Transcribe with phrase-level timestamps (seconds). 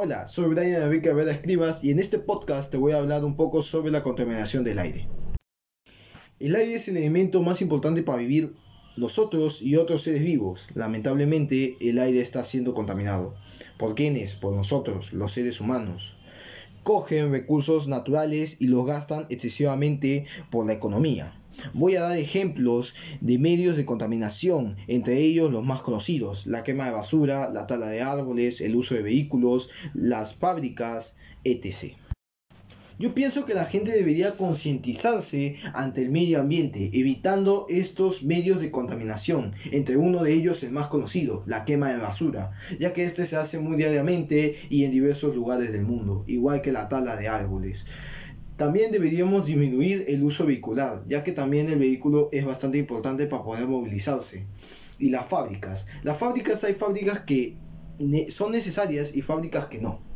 [0.00, 3.34] Hola, soy Brian Enrique Vera Escribas y en este podcast te voy a hablar un
[3.34, 5.08] poco sobre la contaminación del aire.
[6.38, 8.54] El aire es el elemento más importante para vivir
[8.96, 10.68] nosotros y otros seres vivos.
[10.76, 13.34] Lamentablemente, el aire está siendo contaminado.
[13.76, 14.36] ¿Por quiénes?
[14.36, 16.14] Por nosotros, los seres humanos.
[16.88, 21.38] Cogen recursos naturales y los gastan excesivamente por la economía.
[21.74, 26.86] Voy a dar ejemplos de medios de contaminación, entre ellos los más conocidos, la quema
[26.86, 31.94] de basura, la tala de árboles, el uso de vehículos, las fábricas, etc.
[32.98, 38.72] Yo pienso que la gente debería concientizarse ante el medio ambiente, evitando estos medios de
[38.72, 43.24] contaminación, entre uno de ellos el más conocido, la quema de basura, ya que este
[43.24, 47.28] se hace muy diariamente y en diversos lugares del mundo, igual que la tala de
[47.28, 47.86] árboles.
[48.56, 53.44] También deberíamos disminuir el uso vehicular, ya que también el vehículo es bastante importante para
[53.44, 54.44] poder movilizarse.
[54.98, 55.86] Y las fábricas.
[56.02, 57.56] Las fábricas hay fábricas que
[58.30, 60.07] son necesarias y fábricas que no.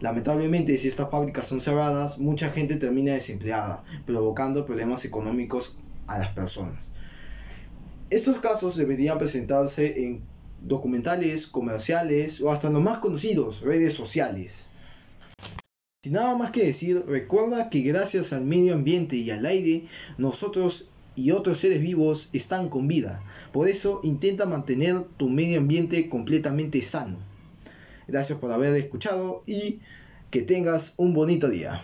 [0.00, 6.30] Lamentablemente, si estas fábricas son cerradas, mucha gente termina desempleada, provocando problemas económicos a las
[6.30, 6.92] personas.
[8.08, 10.22] Estos casos deberían presentarse en
[10.62, 14.68] documentales, comerciales o hasta los más conocidos, redes sociales.
[16.02, 19.84] Sin nada más que decir, recuerda que gracias al medio ambiente y al aire,
[20.16, 23.22] nosotros y otros seres vivos están con vida.
[23.52, 27.29] Por eso intenta mantener tu medio ambiente completamente sano.
[28.10, 29.80] Gracias por haber escuchado y
[30.30, 31.80] que tengas un bonito día.